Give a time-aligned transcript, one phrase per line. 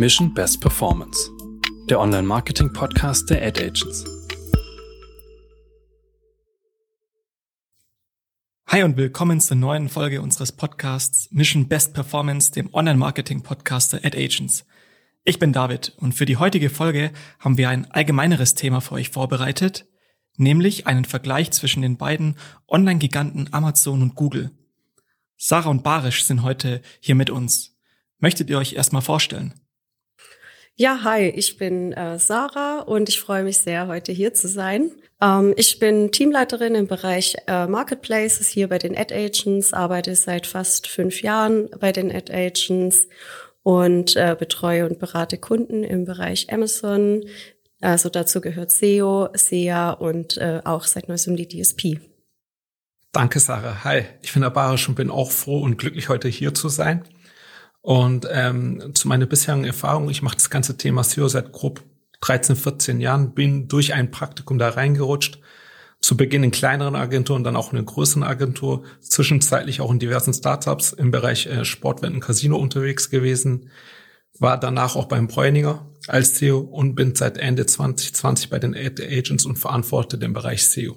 [0.00, 1.30] Mission Best Performance,
[1.90, 4.06] der Online-Marketing-Podcast der Ad Agents.
[8.66, 14.16] Hi und willkommen zur neuen Folge unseres Podcasts Mission Best Performance, dem Online-Marketing-Podcast der Ad
[14.16, 14.64] Agents.
[15.24, 19.10] Ich bin David und für die heutige Folge haben wir ein allgemeineres Thema für euch
[19.10, 19.86] vorbereitet,
[20.38, 22.36] nämlich einen Vergleich zwischen den beiden
[22.68, 24.50] Online-Giganten Amazon und Google.
[25.36, 27.76] Sarah und Barisch sind heute hier mit uns.
[28.18, 29.60] Möchtet ihr euch erstmal vorstellen?
[30.80, 34.90] Ja, hi, ich bin äh, Sarah und ich freue mich sehr, heute hier zu sein.
[35.20, 40.46] Ähm, ich bin Teamleiterin im Bereich äh, Marketplaces hier bei den Ad Agents, arbeite seit
[40.46, 43.08] fast fünf Jahren bei den Ad Agents
[43.62, 47.26] und äh, betreue und berate Kunden im Bereich Amazon.
[47.82, 52.00] Also dazu gehört SEO, SEA und äh, auch seit neuestem die DSP.
[53.12, 53.84] Danke, Sarah.
[53.84, 57.04] Hi, ich bin Abarisch und bin auch froh und glücklich, heute hier zu sein.
[57.82, 61.82] Und ähm, zu meiner bisherigen Erfahrung, ich mache das ganze Thema SEO seit grob
[62.20, 65.38] 13, 14 Jahren, bin durch ein Praktikum da reingerutscht.
[66.00, 70.32] Zu Beginn in kleineren Agenturen, dann auch in einer größeren Agentur, zwischenzeitlich auch in diversen
[70.32, 73.70] Startups im Bereich äh, Sportwetten, Casino unterwegs gewesen,
[74.38, 79.02] war danach auch beim Bräuninger als SEO und bin seit Ende 2020 bei den Ad
[79.02, 80.96] Agents und verantworte den Bereich SEO.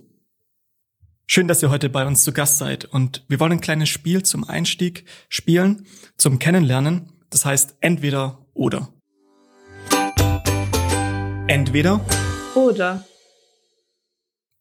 [1.25, 4.23] Schön, dass ihr heute bei uns zu Gast seid und wir wollen ein kleines Spiel
[4.23, 7.13] zum Einstieg spielen, zum Kennenlernen.
[7.29, 8.93] Das heißt entweder oder.
[11.47, 12.05] Entweder
[12.55, 13.05] oder.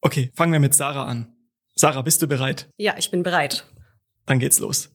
[0.00, 1.34] Okay, fangen wir mit Sarah an.
[1.74, 2.68] Sarah, bist du bereit?
[2.76, 3.66] Ja, ich bin bereit.
[4.24, 4.90] Dann geht's los.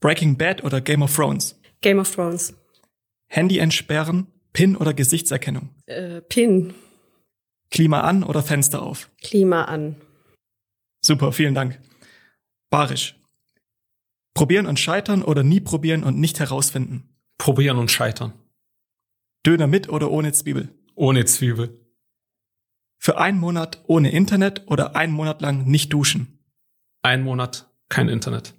[0.00, 1.60] Breaking Bad oder Game of Thrones?
[1.82, 2.54] Game of Thrones.
[3.26, 5.74] Handy entsperren, PIN oder Gesichtserkennung?
[5.86, 6.74] Äh, PIN.
[7.70, 9.10] Klima an oder Fenster auf?
[9.20, 9.96] Klima an.
[11.08, 11.80] Super, vielen Dank.
[12.68, 13.18] Barisch.
[14.34, 17.16] Probieren und scheitern oder nie probieren und nicht herausfinden?
[17.38, 18.34] Probieren und scheitern.
[19.46, 20.68] Döner mit oder ohne Zwiebel?
[20.94, 21.80] Ohne Zwiebel.
[22.98, 26.44] Für einen Monat ohne Internet oder einen Monat lang nicht duschen?
[27.00, 28.52] Ein Monat kein Internet.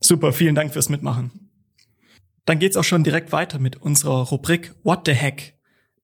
[0.00, 1.50] Super, vielen Dank fürs Mitmachen.
[2.44, 5.58] Dann geht's auch schon direkt weiter mit unserer Rubrik What the Heck.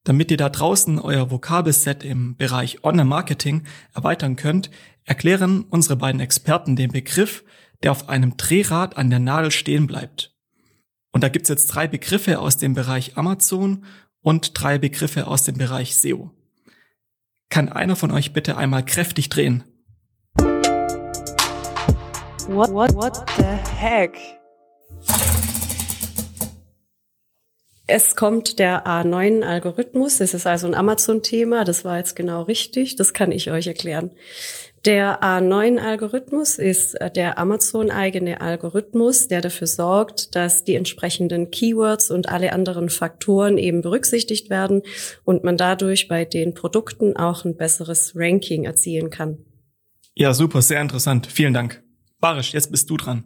[0.05, 4.71] Damit ihr da draußen euer Vokabelset im Bereich Online-Marketing erweitern könnt,
[5.05, 7.45] erklären unsere beiden Experten den Begriff,
[7.83, 10.35] der auf einem Drehrad an der Nadel stehen bleibt.
[11.13, 13.85] Und da gibt's jetzt drei Begriffe aus dem Bereich Amazon
[14.23, 16.31] und drei Begriffe aus dem Bereich SEO.
[17.51, 19.65] Kann einer von euch bitte einmal kräftig drehen?
[22.47, 23.45] What, what, what the
[23.77, 24.40] heck?
[27.93, 30.21] Es kommt der A9-Algorithmus.
[30.21, 31.65] Es ist also ein Amazon-Thema.
[31.65, 32.95] Das war jetzt genau richtig.
[32.95, 34.13] Das kann ich euch erklären.
[34.85, 42.29] Der A9-Algorithmus ist äh, der Amazon-eigene Algorithmus, der dafür sorgt, dass die entsprechenden Keywords und
[42.29, 44.83] alle anderen Faktoren eben berücksichtigt werden
[45.25, 49.39] und man dadurch bei den Produkten auch ein besseres Ranking erzielen kann.
[50.15, 51.27] Ja, super, sehr interessant.
[51.27, 51.83] Vielen Dank.
[52.21, 53.25] Barisch, jetzt bist du dran.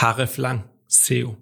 [0.00, 1.36] Hreflang, SEO.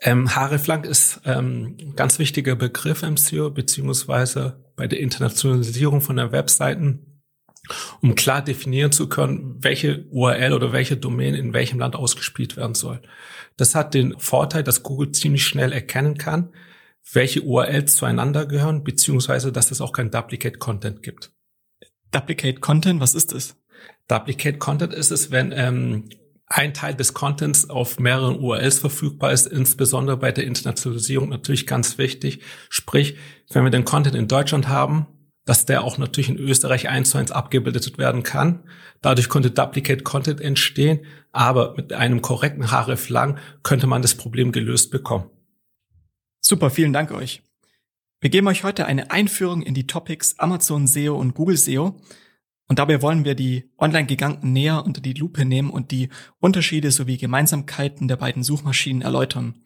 [0.00, 6.32] Ähm, Hreflang ist ähm, ganz wichtiger Begriff im SEO, beziehungsweise bei der Internationalisierung von der
[6.32, 7.22] Webseiten,
[8.00, 12.74] um klar definieren zu können, welche URL oder welche Domain in welchem Land ausgespielt werden
[12.74, 13.02] soll.
[13.56, 16.54] Das hat den Vorteil, dass Google ziemlich schnell erkennen kann,
[17.12, 21.32] welche URLs zueinander gehören, beziehungsweise dass es auch kein Duplicate Content gibt.
[22.10, 23.56] Duplicate Content, was ist es?
[24.08, 26.08] Duplicate Content ist es, wenn ähm,
[26.46, 31.98] ein Teil des Contents auf mehreren URLs verfügbar ist, insbesondere bei der Internationalisierung natürlich ganz
[31.98, 32.40] wichtig.
[32.68, 33.16] Sprich,
[33.50, 35.06] wenn wir den Content in Deutschland haben,
[35.44, 38.64] dass der auch natürlich in Österreich eins zu eins abgebildet werden kann.
[39.00, 41.00] Dadurch konnte Duplicate Content entstehen,
[41.32, 43.08] aber mit einem korrekten href
[43.62, 45.30] könnte man das Problem gelöst bekommen.
[46.40, 47.42] Super, vielen Dank euch.
[48.20, 52.00] Wir geben euch heute eine Einführung in die Topics Amazon SEO und Google SEO
[52.68, 56.08] und dabei wollen wir die Online-Giganten näher unter die Lupe nehmen und die
[56.40, 59.62] Unterschiede sowie Gemeinsamkeiten der beiden Suchmaschinen erläutern.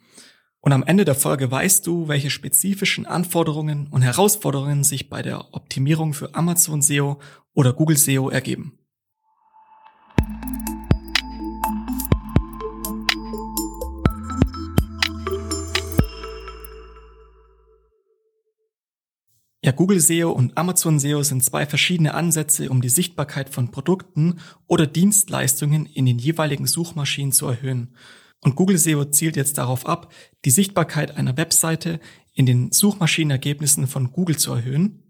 [0.60, 5.54] Und am Ende der Folge weißt du, welche spezifischen Anforderungen und Herausforderungen sich bei der
[5.54, 7.18] Optimierung für Amazon SEO
[7.54, 8.79] oder Google SEO ergeben.
[19.70, 24.40] Ja, Google SEO und Amazon SEO sind zwei verschiedene Ansätze, um die Sichtbarkeit von Produkten
[24.66, 27.94] oder Dienstleistungen in den jeweiligen Suchmaschinen zu erhöhen.
[28.40, 30.12] Und Google SEO zielt jetzt darauf ab,
[30.44, 32.00] die Sichtbarkeit einer Webseite
[32.32, 35.04] in den Suchmaschinenergebnissen von Google zu erhöhen,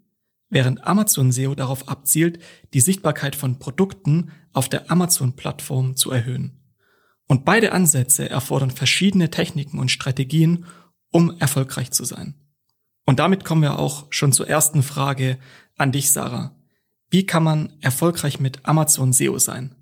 [0.50, 2.38] während Amazon SEO darauf abzielt,
[2.74, 6.60] die Sichtbarkeit von Produkten auf der Amazon-Plattform zu erhöhen.
[7.26, 10.66] Und beide Ansätze erfordern verschiedene Techniken und Strategien,
[11.10, 12.34] um erfolgreich zu sein.
[13.06, 15.38] Und damit kommen wir auch schon zur ersten Frage
[15.76, 16.54] an dich, Sarah.
[17.10, 19.74] Wie kann man erfolgreich mit Amazon SEO sein?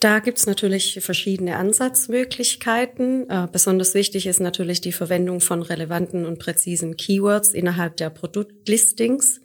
[0.00, 3.28] Da gibt's natürlich verschiedene Ansatzmöglichkeiten.
[3.28, 9.40] Äh, besonders wichtig ist natürlich die Verwendung von relevanten und präzisen Keywords innerhalb der Produktlistings.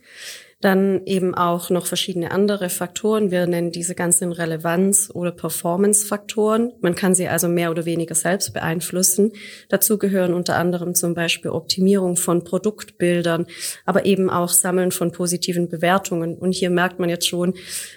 [0.64, 3.32] Dann eben auch noch verschiedene andere Faktoren.
[3.32, 6.72] Wir nennen diese ganzen Relevanz- oder Performance-Faktoren.
[6.80, 9.34] Man kann sie also mehr oder weniger selbst beeinflussen.
[9.68, 13.46] Dazu gehören unter anderem zum Beispiel Optimierung von Produktbildern,
[13.86, 16.38] aber eben auch Sammeln von positiven Bewertungen.
[16.38, 17.56] Und hier merkt man jetzt schon,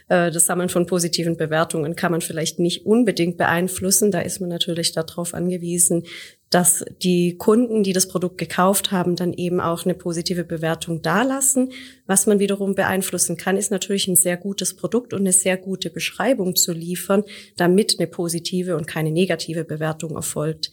[0.09, 4.11] äh, das Sammeln von positiven Bewertungen kann man vielleicht nicht unbedingt beeinflussen.
[4.11, 6.03] Da ist man natürlich darauf angewiesen,
[6.51, 11.73] dass die Kunden, die das Produkt gekauft haben, dann eben auch eine positive Bewertung dalassen.
[12.07, 15.91] Was man wiederum beeinflussen kann, ist natürlich ein sehr gutes Produkt und eine sehr gute
[15.91, 17.25] Beschreibung zu liefern,
[17.57, 20.71] damit eine positive und keine negative Bewertung erfolgt.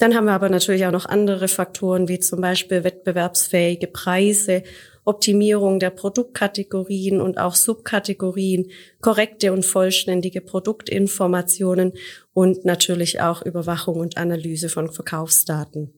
[0.00, 4.62] Dann haben wir aber natürlich auch noch andere Faktoren, wie zum Beispiel wettbewerbsfähige Preise
[5.04, 8.70] Optimierung der Produktkategorien und auch Subkategorien,
[9.02, 11.92] korrekte und vollständige Produktinformationen
[12.32, 15.92] und natürlich auch Überwachung und Analyse von Verkaufsdaten.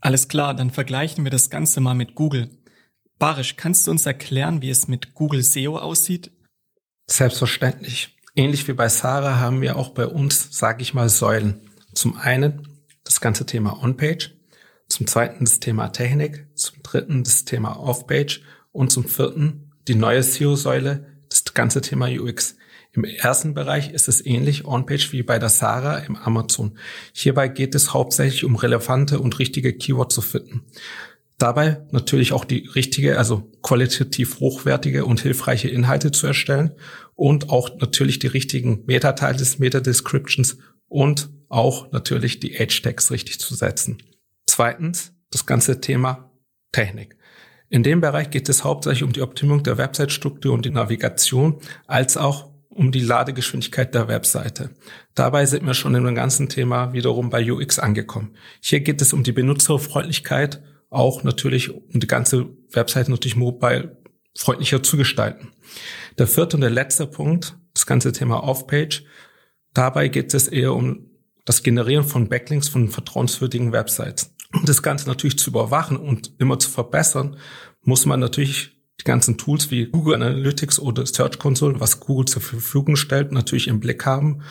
[0.00, 2.48] Alles klar, dann vergleichen wir das Ganze mal mit Google.
[3.18, 6.30] Barisch, kannst du uns erklären, wie es mit Google SEO aussieht?
[7.08, 8.16] Selbstverständlich.
[8.36, 11.60] Ähnlich wie bei Sarah haben wir auch bei uns, sage ich mal, Säulen.
[11.92, 12.69] Zum einen
[13.10, 14.30] das ganze Thema On-Page,
[14.88, 18.40] zum zweiten das Thema Technik, zum dritten das Thema Off-Page
[18.70, 22.54] und zum vierten die neue SEO-Säule, das ganze Thema UX.
[22.92, 26.78] Im ersten Bereich ist es ähnlich On-Page wie bei der Sarah im Amazon.
[27.12, 30.62] Hierbei geht es hauptsächlich um relevante und richtige Keywords zu finden.
[31.36, 36.76] Dabei natürlich auch die richtige, also qualitativ hochwertige und hilfreiche Inhalte zu erstellen
[37.16, 44.02] und auch natürlich die richtigen Meta-Titles, Meta-Descriptions und auch natürlich die Age-Tags richtig zu setzen.
[44.46, 46.30] Zweitens das ganze Thema
[46.72, 47.16] Technik.
[47.68, 52.16] In dem Bereich geht es hauptsächlich um die Optimierung der Website-Struktur und die Navigation, als
[52.16, 54.70] auch um die Ladegeschwindigkeit der Webseite.
[55.14, 58.36] Dabei sind wir schon in dem ganzen Thema wiederum bei UX angekommen.
[58.60, 63.96] Hier geht es um die Benutzerfreundlichkeit, auch natürlich um die ganze Webseite natürlich mobile
[64.36, 65.52] freundlicher zu gestalten.
[66.18, 69.04] Der vierte und der letzte Punkt, das ganze Thema Off-Page.
[69.74, 71.09] Dabei geht es eher um
[71.50, 74.32] das Generieren von Backlinks von vertrauenswürdigen Websites.
[74.54, 77.36] Um das Ganze natürlich zu überwachen und immer zu verbessern,
[77.82, 82.40] muss man natürlich die ganzen Tools wie Google Analytics oder Search Console, was Google zur
[82.40, 84.42] Verfügung stellt, natürlich im Blick haben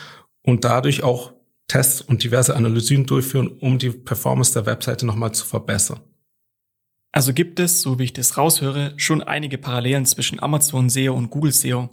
[0.42, 1.32] und dadurch auch
[1.68, 6.00] Tests und diverse Analysen durchführen, um die Performance der Webseite nochmal zu verbessern.
[7.12, 11.30] Also gibt es, so wie ich das raushöre, schon einige Parallelen zwischen Amazon SEO und
[11.30, 11.88] Google SEO.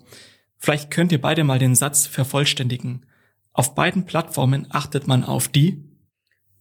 [0.58, 3.06] Vielleicht könnt ihr beide mal den Satz vervollständigen.
[3.58, 5.84] Auf beiden Plattformen achtet man auf die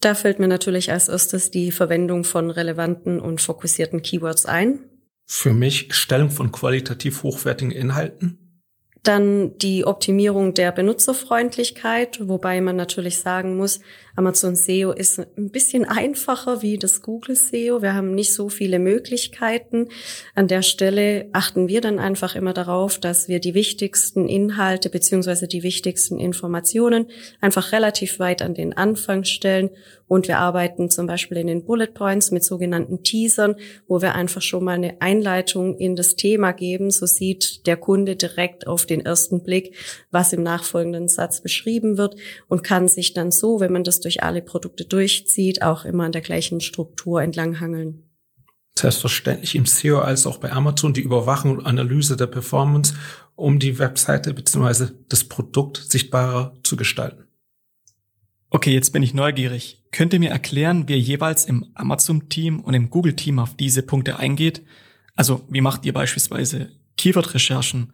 [0.00, 4.80] da fällt mir natürlich als erstes die Verwendung von relevanten und fokussierten Keywords ein.
[5.24, 8.62] Für mich Stellung von qualitativ hochwertigen Inhalten.
[9.02, 13.80] Dann die Optimierung der Benutzerfreundlichkeit, wobei man natürlich sagen muss,
[14.16, 17.82] Amazon SEO ist ein bisschen einfacher wie das Google SEO.
[17.82, 19.90] Wir haben nicht so viele Möglichkeiten.
[20.34, 25.48] An der Stelle achten wir dann einfach immer darauf, dass wir die wichtigsten Inhalte beziehungsweise
[25.48, 27.08] die wichtigsten Informationen
[27.42, 29.68] einfach relativ weit an den Anfang stellen.
[30.08, 33.56] Und wir arbeiten zum Beispiel in den Bullet Points mit sogenannten Teasern,
[33.88, 36.90] wo wir einfach schon mal eine Einleitung in das Thema geben.
[36.90, 39.74] So sieht der Kunde direkt auf den ersten Blick,
[40.10, 42.16] was im nachfolgenden Satz beschrieben wird
[42.48, 46.12] und kann sich dann so, wenn man das durch alle Produkte durchzieht, auch immer an
[46.12, 48.04] der gleichen Struktur entlanghangeln.
[48.78, 52.94] Selbstverständlich im SEO als auch bei Amazon die Überwachung und Analyse der Performance,
[53.34, 54.92] um die Webseite bzw.
[55.08, 57.24] das Produkt sichtbarer zu gestalten.
[58.50, 59.82] Okay, jetzt bin ich neugierig.
[59.90, 64.20] Könnt ihr mir erklären, wie ihr jeweils im Amazon-Team und im Google-Team auf diese Punkte
[64.20, 64.62] eingeht?
[65.16, 67.92] Also, wie macht ihr beispielsweise Keyword-Recherchen?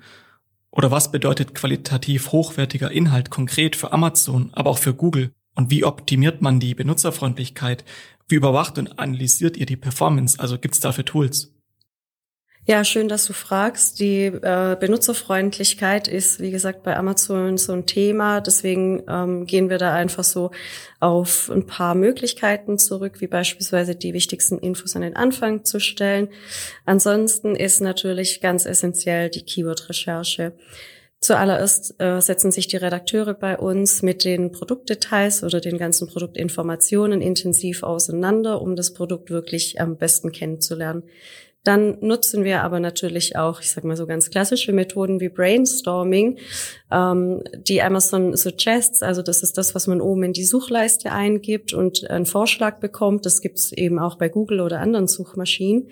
[0.70, 5.32] Oder was bedeutet qualitativ hochwertiger Inhalt konkret für Amazon, aber auch für Google?
[5.54, 7.84] Und wie optimiert man die Benutzerfreundlichkeit?
[8.28, 10.40] Wie überwacht und analysiert ihr die Performance?
[10.40, 11.52] Also gibt's dafür Tools?
[12.64, 13.98] Ja, schön, dass du fragst.
[13.98, 18.40] Die äh, Benutzerfreundlichkeit ist, wie gesagt, bei Amazon so ein Thema.
[18.40, 20.52] Deswegen ähm, gehen wir da einfach so
[21.00, 26.28] auf ein paar Möglichkeiten zurück, wie beispielsweise die wichtigsten Infos an den Anfang zu stellen.
[26.86, 30.52] Ansonsten ist natürlich ganz essentiell die Keyword-Recherche.
[31.22, 37.22] Zuallererst äh, setzen sich die Redakteure bei uns mit den Produktdetails oder den ganzen Produktinformationen
[37.22, 41.04] intensiv auseinander, um das Produkt wirklich am besten kennenzulernen.
[41.64, 46.38] Dann nutzen wir aber natürlich auch, ich sag mal so ganz klassische Methoden wie Brainstorming,
[46.90, 51.72] ähm, die Amazon Suggests, also das ist das, was man oben in die Suchleiste eingibt
[51.72, 53.26] und einen Vorschlag bekommt.
[53.26, 55.88] Das gibt's eben auch bei Google oder anderen Suchmaschinen.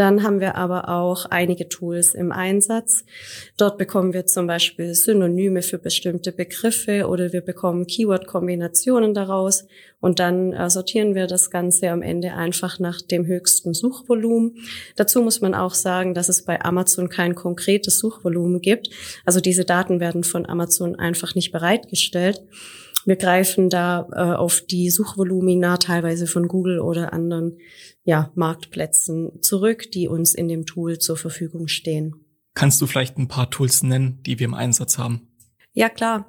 [0.00, 3.04] Dann haben wir aber auch einige Tools im Einsatz.
[3.58, 9.66] Dort bekommen wir zum Beispiel Synonyme für bestimmte Begriffe oder wir bekommen Keyword-Kombinationen daraus
[10.00, 14.56] und dann äh, sortieren wir das Ganze am Ende einfach nach dem höchsten Suchvolumen.
[14.96, 18.88] Dazu muss man auch sagen, dass es bei Amazon kein konkretes Suchvolumen gibt.
[19.26, 22.40] Also diese Daten werden von Amazon einfach nicht bereitgestellt.
[23.06, 27.58] Wir greifen da äh, auf die Suchvolumina teilweise von Google oder anderen
[28.04, 32.14] ja, Marktplätzen zurück, die uns in dem Tool zur Verfügung stehen.
[32.54, 35.28] Kannst du vielleicht ein paar Tools nennen, die wir im Einsatz haben?
[35.72, 36.28] Ja, klar.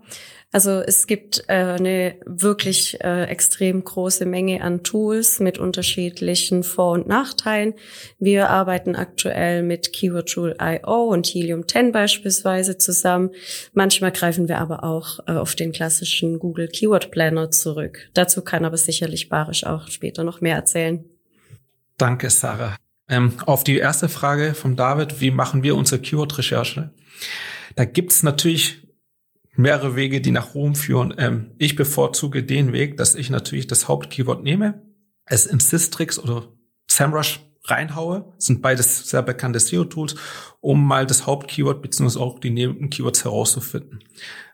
[0.52, 6.92] Also es gibt äh, eine wirklich äh, extrem große Menge an Tools mit unterschiedlichen Vor-
[6.92, 7.74] und Nachteilen.
[8.20, 13.32] Wir arbeiten aktuell mit Keyword Tool IO und Helium 10 beispielsweise zusammen.
[13.74, 18.10] Manchmal greifen wir aber auch äh, auf den klassischen Google Keyword Planner zurück.
[18.14, 21.06] Dazu kann aber sicherlich Barisch auch später noch mehr erzählen.
[22.02, 22.78] Danke, Sarah.
[23.08, 26.96] Ähm, auf die erste Frage von David, wie machen wir unsere Keyword-Recherche?
[27.76, 28.88] Da gibt's natürlich
[29.56, 31.14] mehrere Wege, die nach Rom führen.
[31.20, 34.82] Ähm, ich bevorzuge den Weg, dass ich natürlich das Hauptkeyword nehme,
[35.26, 36.48] es in Systrix oder
[36.90, 40.16] SEMrush reinhaue, sind beides sehr bekannte SEO-Tools,
[40.60, 42.18] um mal das Hauptkeyword bzw.
[42.18, 44.04] auch die Nebenkeywords herauszufinden.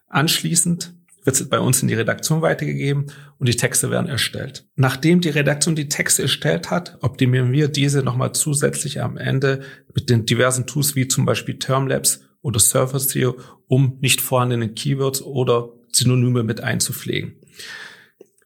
[0.08, 0.98] Anschließend
[1.28, 3.08] wird bei uns in die Redaktion weitergegeben
[3.38, 4.66] und die Texte werden erstellt.
[4.76, 9.62] Nachdem die Redaktion die Texte erstellt hat, optimieren wir diese nochmal zusätzlich am Ende
[9.94, 13.36] mit den diversen Tools wie zum Beispiel Termlabs oder Surfer SEO,
[13.68, 17.36] um nicht vorhandene Keywords oder Synonyme mit einzupflegen.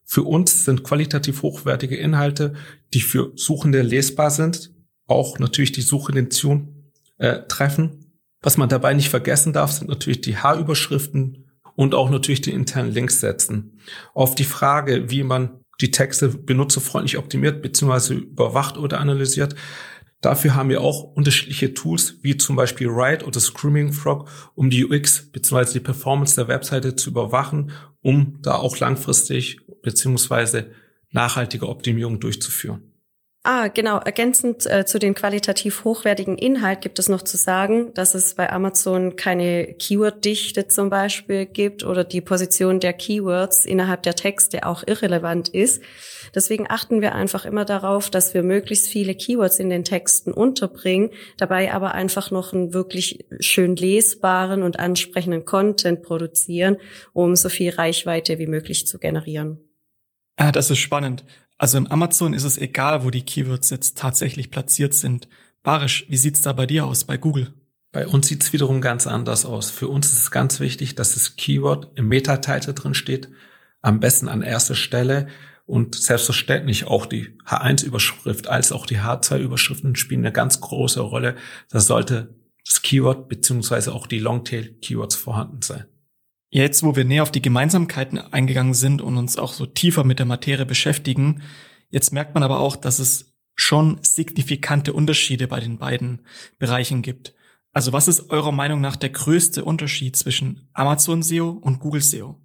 [0.04, 2.56] Für uns sind qualitativ hochwertige Inhalte,
[2.94, 4.74] die für Suchende lesbar sind,
[5.06, 8.18] auch natürlich die Suchintention äh, treffen.
[8.42, 11.50] Was man dabei nicht vergessen darf, sind natürlich die H-Überschriften
[11.82, 13.80] und auch natürlich die internen Links setzen.
[14.14, 18.14] Auf die Frage, wie man die Texte benutzerfreundlich optimiert bzw.
[18.14, 19.56] überwacht oder analysiert,
[20.24, 24.86] Dafür haben wir auch unterschiedliche Tools, wie zum Beispiel Write oder Screaming Frog, um die
[24.86, 25.74] UX bzw.
[25.74, 27.72] die Performance der Webseite zu überwachen,
[28.04, 30.66] um da auch langfristig bzw.
[31.10, 32.90] nachhaltige Optimierung durchzuführen.
[33.43, 33.98] Ah, genau.
[33.98, 38.51] Ergänzend äh, zu den qualitativ hochwertigen Inhalt gibt es noch zu sagen, dass es bei
[38.51, 44.83] Amazon keine Keyword-Dichte zum Beispiel gibt oder die Position der Keywords innerhalb der Texte auch
[44.86, 45.81] irrelevant ist.
[46.36, 51.10] Deswegen achten wir einfach immer darauf, dass wir möglichst viele Keywords in den Texten unterbringen,
[51.38, 56.77] dabei aber einfach noch einen wirklich schön lesbaren und ansprechenden Content produzieren,
[57.12, 59.71] um so viel Reichweite wie möglich zu generieren.
[60.41, 61.24] Ah, das ist spannend.
[61.60, 65.27] Also im Amazon ist es egal, wo die Keywords jetzt tatsächlich platziert sind.
[65.62, 67.53] Barisch, wie sieht's da bei dir aus, bei Google?
[67.91, 69.69] Bei uns sieht's wiederum ganz anders aus.
[69.69, 73.29] Für uns ist es ganz wichtig, dass das Keyword im Meta-Title drin steht,
[73.83, 75.27] am besten an erster Stelle
[75.67, 81.36] und selbstverständlich auch die H1-Überschrift als auch die H2-Überschriften spielen eine ganz große Rolle.
[81.69, 82.33] Da sollte
[82.65, 85.86] das Keyword beziehungsweise auch die Longtail-Keywords vorhanden sein.
[86.53, 90.20] Jetzt, wo wir näher auf die Gemeinsamkeiten eingegangen sind und uns auch so tiefer mit
[90.20, 91.43] der Materie beschäftigen,
[91.89, 96.25] jetzt merkt man aber auch, dass es schon signifikante Unterschiede bei den beiden
[96.60, 97.34] Bereichen gibt.
[97.72, 102.36] Also was ist eurer Meinung nach der größte Unterschied zwischen Amazon SEO und Google SEO?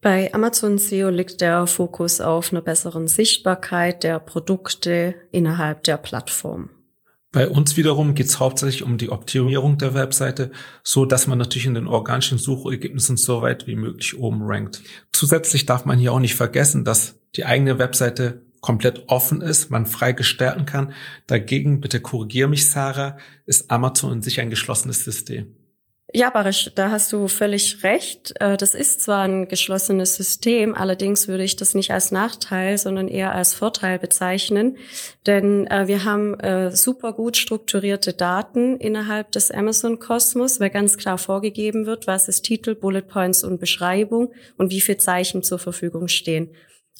[0.00, 6.70] Bei Amazon SEO liegt der Fokus auf einer besseren Sichtbarkeit der Produkte innerhalb der Plattform.
[7.32, 10.50] Bei uns wiederum geht es hauptsächlich um die Optimierung der Webseite,
[10.82, 14.82] so dass man natürlich in den organischen Suchergebnissen so weit wie möglich oben rankt.
[15.12, 19.86] Zusätzlich darf man hier auch nicht vergessen, dass die eigene Webseite komplett offen ist, man
[19.86, 20.92] frei gestalten kann.
[21.28, 25.54] Dagegen, bitte korrigier mich, Sarah, ist Amazon in sich ein geschlossenes System.
[26.12, 28.34] Ja, Barisch, da hast du völlig recht.
[28.40, 33.06] Äh, das ist zwar ein geschlossenes System, allerdings würde ich das nicht als Nachteil, sondern
[33.06, 34.76] eher als Vorteil bezeichnen.
[35.26, 41.18] Denn äh, wir haben äh, super gut strukturierte Daten innerhalb des Amazon-Kosmos, weil ganz klar
[41.18, 46.08] vorgegeben wird, was ist Titel, Bullet Points und Beschreibung und wie viele Zeichen zur Verfügung
[46.08, 46.50] stehen.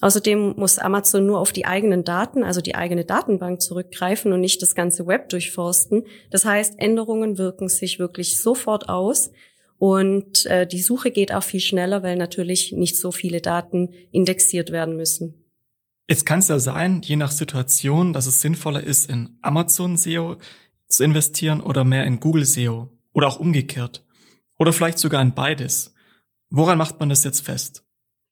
[0.00, 4.62] Außerdem muss Amazon nur auf die eigenen Daten, also die eigene Datenbank zurückgreifen und nicht
[4.62, 6.04] das ganze Web durchforsten.
[6.30, 9.30] Das heißt, Änderungen wirken sich wirklich sofort aus
[9.78, 14.72] und äh, die Suche geht auch viel schneller, weil natürlich nicht so viele Daten indexiert
[14.72, 15.44] werden müssen.
[16.08, 20.36] Jetzt kann es ja sein, je nach Situation, dass es sinnvoller ist, in Amazon SEO
[20.88, 24.04] zu investieren oder mehr in Google SEO oder auch umgekehrt
[24.58, 25.94] oder vielleicht sogar in beides.
[26.50, 27.84] Woran macht man das jetzt fest?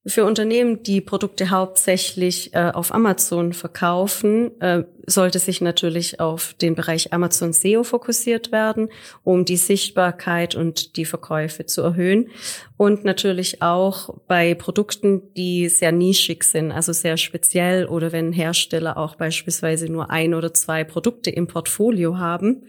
[0.09, 6.75] Für Unternehmen, die Produkte hauptsächlich äh, auf Amazon verkaufen, äh, sollte sich natürlich auf den
[6.75, 8.89] Bereich Amazon SEO fokussiert werden,
[9.23, 12.31] um die Sichtbarkeit und die Verkäufe zu erhöhen.
[12.79, 18.97] Und natürlich auch bei Produkten, die sehr nischig sind, also sehr speziell oder wenn Hersteller
[18.97, 22.65] auch beispielsweise nur ein oder zwei Produkte im Portfolio haben.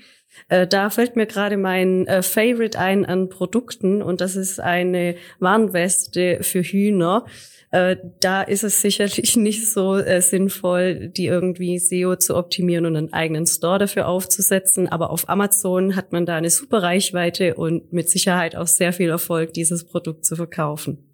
[0.47, 5.15] Äh, da fällt mir gerade mein äh, Favorite ein an Produkten und das ist eine
[5.39, 7.25] Warnweste für Hühner.
[7.71, 13.13] Äh, da ist es sicherlich nicht so sinnvoll, die irgendwie SEO zu optimieren und einen
[13.13, 14.87] eigenen Store dafür aufzusetzen.
[14.87, 19.09] Aber auf Amazon hat man da eine super Reichweite und mit Sicherheit auch sehr viel
[19.09, 21.05] Erfolg, dieses Produkt zu verkaufen.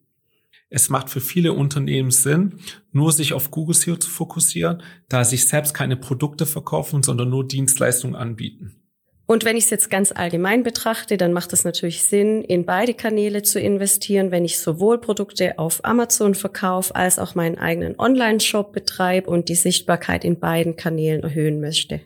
[0.69, 2.59] Es macht für viele Unternehmen Sinn,
[2.91, 7.47] nur sich auf Google SEO zu fokussieren, da sich selbst keine Produkte verkaufen, sondern nur
[7.47, 8.84] Dienstleistungen anbieten.
[9.27, 12.93] Und wenn ich es jetzt ganz allgemein betrachte, dann macht es natürlich Sinn, in beide
[12.93, 18.71] Kanäle zu investieren, wenn ich sowohl Produkte auf Amazon verkaufe, als auch meinen eigenen Online-Shop
[18.71, 22.01] betreibe und die Sichtbarkeit in beiden Kanälen erhöhen möchte.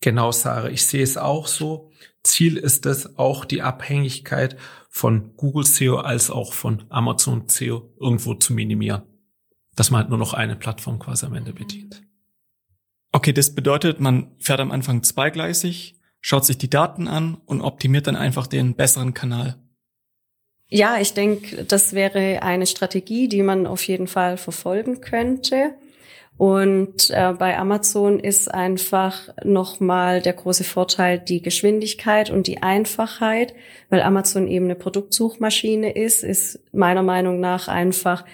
[0.00, 1.90] Genau, Sarah, ich sehe es auch so.
[2.22, 4.56] Ziel ist es, auch die Abhängigkeit
[4.88, 9.02] von Google SEO als auch von Amazon SEO irgendwo zu minimieren.
[9.74, 12.02] Dass man halt nur noch eine Plattform quasi am Ende bedient.
[13.12, 18.06] Okay, das bedeutet, man fährt am Anfang zweigleisig, schaut sich die Daten an und optimiert
[18.06, 19.56] dann einfach den besseren Kanal.
[20.70, 25.74] Ja, ich denke, das wäre eine Strategie, die man auf jeden Fall verfolgen könnte.
[26.36, 33.54] Und äh, bei Amazon ist einfach nochmal der große Vorteil die Geschwindigkeit und die Einfachheit,
[33.90, 38.24] weil Amazon eben eine Produktsuchmaschine ist, ist meiner Meinung nach einfach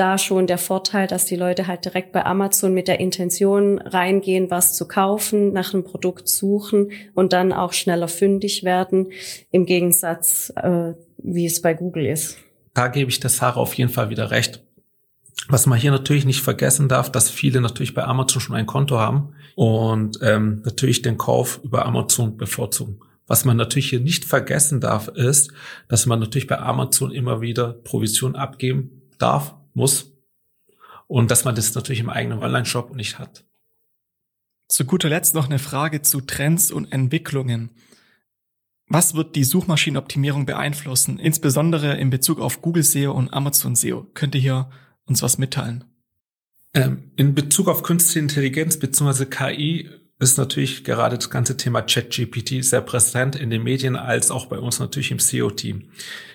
[0.00, 4.50] da schon der Vorteil, dass die Leute halt direkt bei Amazon mit der Intention reingehen,
[4.50, 9.08] was zu kaufen, nach einem Produkt suchen und dann auch schneller fündig werden,
[9.50, 12.38] im Gegensatz, äh, wie es bei Google ist.
[12.72, 14.64] Da gebe ich der Sarah auf jeden Fall wieder recht.
[15.48, 18.98] Was man hier natürlich nicht vergessen darf, dass viele natürlich bei Amazon schon ein Konto
[18.98, 23.00] haben und ähm, natürlich den Kauf über Amazon bevorzugen.
[23.26, 25.52] Was man natürlich hier nicht vergessen darf, ist,
[25.88, 30.12] dass man natürlich bei Amazon immer wieder Provision abgeben darf muss
[31.06, 33.44] und dass man das natürlich im eigenen Online-Shop nicht hat.
[34.68, 37.70] Zu guter Letzt noch eine Frage zu Trends und Entwicklungen.
[38.86, 44.06] Was wird die Suchmaschinenoptimierung beeinflussen, insbesondere in Bezug auf Google SEO und Amazon SEO?
[44.14, 44.70] Könnt ihr hier
[45.06, 45.84] uns was mitteilen?
[46.74, 49.26] Ähm, in Bezug auf künstliche Intelligenz bzw.
[49.26, 54.46] KI ist natürlich gerade das ganze Thema ChatGPT sehr präsent in den Medien als auch
[54.46, 55.90] bei uns natürlich im SEO-Team.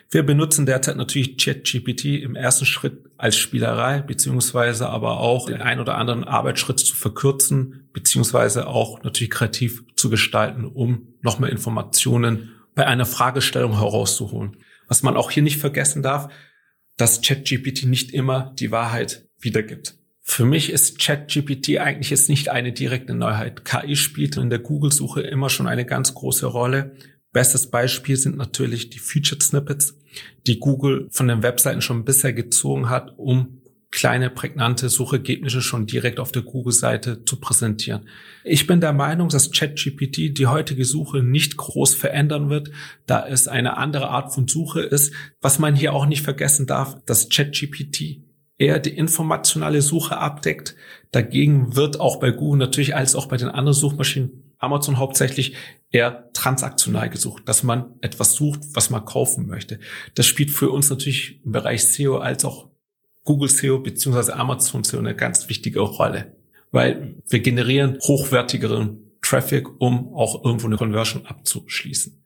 [0.09, 5.79] Wir benutzen derzeit natürlich ChatGPT im ersten Schritt als Spielerei, beziehungsweise aber auch den ein
[5.79, 12.51] oder anderen Arbeitsschritt zu verkürzen, beziehungsweise auch natürlich kreativ zu gestalten, um noch mehr Informationen
[12.75, 14.57] bei einer Fragestellung herauszuholen.
[14.87, 16.29] Was man auch hier nicht vergessen darf,
[16.97, 19.97] dass ChatGPT nicht immer die Wahrheit wiedergibt.
[20.21, 23.63] Für mich ist ChatGPT eigentlich jetzt nicht eine direkte Neuheit.
[23.63, 26.95] KI spielt in der Google-Suche immer schon eine ganz große Rolle.
[27.35, 29.97] Bestes Beispiel sind natürlich die Featured Snippets,
[30.47, 33.57] die Google von den Webseiten schon bisher gezogen hat, um
[33.91, 38.07] kleine prägnante Suchergebnisse schon direkt auf der Google-Seite zu präsentieren.
[38.45, 42.71] Ich bin der Meinung, dass ChatGPT die heutige Suche nicht groß verändern wird,
[43.05, 45.13] da es eine andere Art von Suche ist.
[45.41, 48.21] Was man hier auch nicht vergessen darf, dass ChatGPT
[48.57, 50.77] eher die informationale Suche abdeckt.
[51.11, 55.55] Dagegen wird auch bei Google natürlich als auch bei den anderen Suchmaschinen Amazon hauptsächlich
[55.91, 59.79] eher transaktional gesucht, dass man etwas sucht, was man kaufen möchte.
[60.15, 62.67] Das spielt für uns natürlich im Bereich SEO als auch
[63.23, 66.35] Google SEO beziehungsweise Amazon SEO eine ganz wichtige Rolle,
[66.71, 72.21] weil wir generieren hochwertigeren Traffic, um auch irgendwo eine Conversion abzuschließen.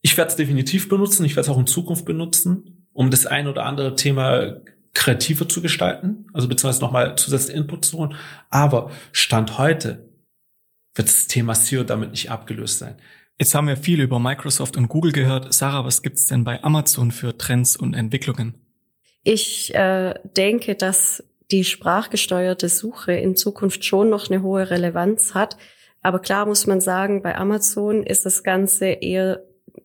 [0.00, 3.46] Ich werde es definitiv benutzen, ich werde es auch in Zukunft benutzen, um das ein
[3.46, 4.56] oder andere Thema
[4.94, 8.14] kreativer zu gestalten, also beziehungsweise nochmal zusätzliche Input zu holen.
[8.50, 10.11] Aber Stand heute
[10.94, 12.96] wird das Thema SEO damit nicht abgelöst sein.
[13.38, 15.52] Jetzt haben wir viel über Microsoft und Google gehört.
[15.52, 18.54] Sarah, was gibt's denn bei Amazon für Trends und Entwicklungen?
[19.24, 25.56] Ich äh, denke, dass die sprachgesteuerte Suche in Zukunft schon noch eine hohe Relevanz hat.
[26.02, 29.42] Aber klar muss man sagen, bei Amazon ist das Ganze eher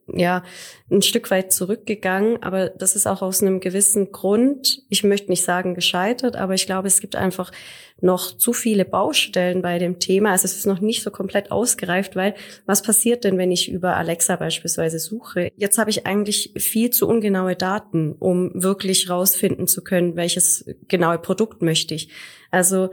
[0.08, 0.44] ja
[0.90, 5.44] ein Stück weit zurückgegangen, aber das ist auch aus einem gewissen Grund, ich möchte nicht
[5.44, 7.52] sagen gescheitert, aber ich glaube, es gibt einfach
[8.00, 10.32] noch zu viele Baustellen bei dem Thema.
[10.32, 13.98] Also es ist noch nicht so komplett ausgereift, weil was passiert denn, wenn ich über
[13.98, 15.52] Alexa beispielsweise suche?
[15.58, 21.18] Jetzt habe ich eigentlich viel zu ungenaue Daten, um wirklich rausfinden zu können, welches genaue
[21.18, 22.10] Produkt möchte ich.
[22.52, 22.90] Also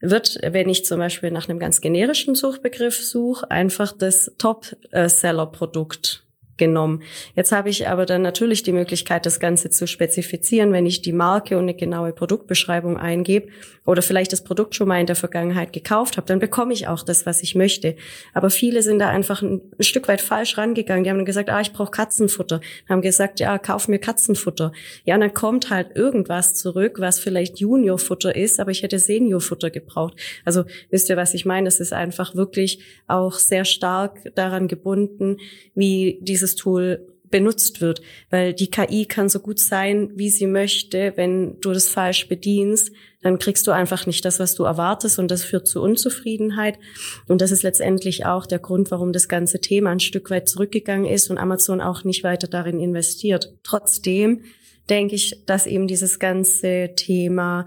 [0.00, 6.27] wird, wenn ich zum Beispiel nach einem ganz generischen Suchbegriff suche, einfach das Top-Seller-Produkt
[6.58, 7.02] genommen.
[7.34, 11.12] Jetzt habe ich aber dann natürlich die Möglichkeit, das Ganze zu spezifizieren, wenn ich die
[11.12, 13.48] Marke und eine genaue Produktbeschreibung eingebe
[13.88, 17.02] oder vielleicht das Produkt schon mal in der Vergangenheit gekauft habe, dann bekomme ich auch
[17.02, 17.96] das, was ich möchte.
[18.34, 21.04] Aber viele sind da einfach ein, Stück weit falsch rangegangen.
[21.04, 22.60] Die haben gesagt, ah, ich brauche Katzenfutter.
[22.86, 24.72] Haben gesagt, ja, kauf mir Katzenfutter.
[25.04, 29.70] Ja, und dann kommt halt irgendwas zurück, was vielleicht Juniorfutter ist, aber ich hätte Seniorfutter
[29.70, 30.16] gebraucht.
[30.44, 31.64] Also wisst ihr, was ich meine?
[31.64, 35.38] Das ist einfach wirklich auch sehr stark daran gebunden,
[35.74, 41.12] wie dieses Tool benutzt wird, weil die KI kann so gut sein, wie sie möchte.
[41.16, 45.30] Wenn du das falsch bedienst, dann kriegst du einfach nicht das, was du erwartest und
[45.30, 46.78] das führt zu Unzufriedenheit.
[47.26, 51.06] Und das ist letztendlich auch der Grund, warum das ganze Thema ein Stück weit zurückgegangen
[51.06, 53.54] ist und Amazon auch nicht weiter darin investiert.
[53.62, 54.42] Trotzdem
[54.88, 57.66] denke ich, dass eben dieses ganze Thema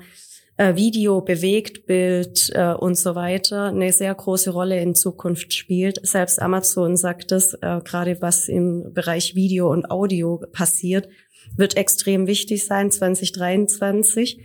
[0.62, 6.06] äh, Video, Bewegtbild äh, und so weiter eine sehr große Rolle in Zukunft spielt.
[6.06, 11.10] Selbst Amazon sagt es, äh, gerade was im Bereich Video und Audio passiert,
[11.56, 14.40] wird extrem wichtig sein 2023.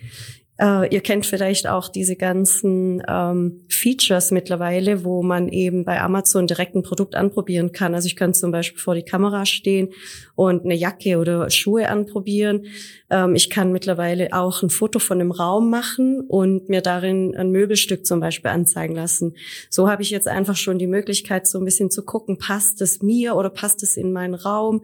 [0.59, 6.47] Äh, ihr kennt vielleicht auch diese ganzen ähm, Features mittlerweile, wo man eben bei Amazon
[6.47, 7.95] direkt ein Produkt anprobieren kann.
[7.95, 9.91] Also ich kann zum Beispiel vor die Kamera stehen
[10.35, 12.67] und eine Jacke oder Schuhe anprobieren.
[13.11, 17.51] Ähm, ich kann mittlerweile auch ein Foto von einem Raum machen und mir darin ein
[17.51, 19.35] Möbelstück zum Beispiel anzeigen lassen.
[19.69, 23.03] So habe ich jetzt einfach schon die Möglichkeit, so ein bisschen zu gucken, passt es
[23.03, 24.83] mir oder passt es in meinen Raum?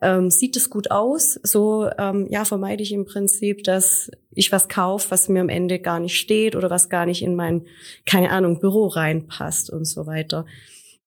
[0.00, 1.38] Ähm, sieht es gut aus.
[1.42, 5.78] So ähm, ja vermeide ich im Prinzip, dass ich was kaufe, was mir am Ende
[5.78, 7.66] gar nicht steht oder was gar nicht in mein,
[8.06, 10.46] keine Ahnung, Büro reinpasst und so weiter.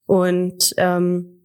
[0.06, 1.42] Und ähm,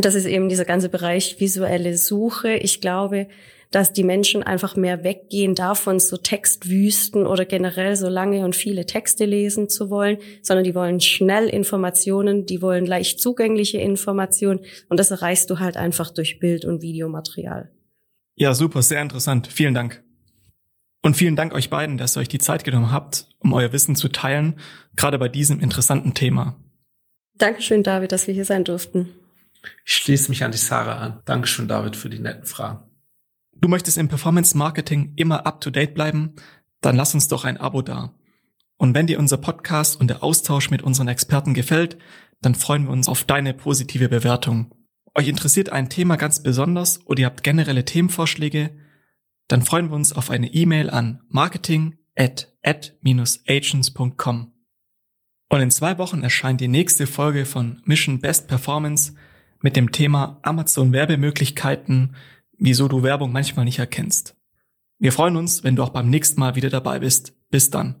[0.00, 2.54] das ist eben dieser ganze Bereich visuelle Suche.
[2.54, 3.28] Ich glaube,
[3.70, 8.84] dass die Menschen einfach mehr weggehen davon, so Textwüsten oder generell so lange und viele
[8.84, 14.98] Texte lesen zu wollen, sondern die wollen schnell Informationen, die wollen leicht zugängliche Informationen und
[14.98, 17.70] das erreichst du halt einfach durch Bild- und Videomaterial.
[18.34, 19.46] Ja, super, sehr interessant.
[19.46, 20.02] Vielen Dank.
[21.02, 23.96] Und vielen Dank euch beiden, dass ihr euch die Zeit genommen habt, um euer Wissen
[23.96, 24.58] zu teilen,
[24.96, 26.56] gerade bei diesem interessanten Thema.
[27.38, 29.08] Dankeschön, David, dass wir hier sein durften.
[29.86, 31.22] Ich schließe mich an die Sarah an.
[31.24, 32.89] Dankeschön, David, für die netten Fragen.
[33.60, 36.34] Du möchtest im Performance Marketing immer up to date bleiben?
[36.80, 38.14] Dann lass uns doch ein Abo da.
[38.78, 41.98] Und wenn dir unser Podcast und der Austausch mit unseren Experten gefällt,
[42.40, 44.74] dann freuen wir uns auf deine positive Bewertung.
[45.14, 48.70] Euch interessiert ein Thema ganz besonders oder ihr habt generelle Themenvorschläge,
[49.48, 54.52] dann freuen wir uns auf eine E-Mail an marketing at ad-agents.com.
[55.48, 59.14] Und in zwei Wochen erscheint die nächste Folge von Mission Best Performance
[59.60, 62.14] mit dem Thema Amazon Werbemöglichkeiten
[62.60, 64.36] wieso du Werbung manchmal nicht erkennst.
[64.98, 67.34] Wir freuen uns, wenn du auch beim nächsten Mal wieder dabei bist.
[67.50, 67.96] Bis dann.